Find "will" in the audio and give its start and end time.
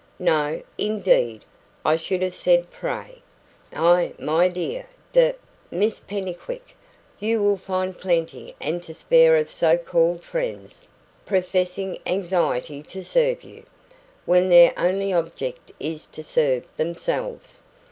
7.43-7.55